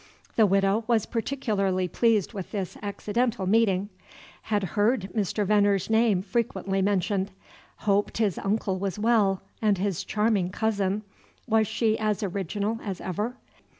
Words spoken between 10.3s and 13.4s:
cousin, was she as original as ever?